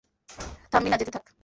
থামবি 0.71 0.89
না, 0.89 0.97
যেতে 0.97 1.11
থাক। 1.11 1.25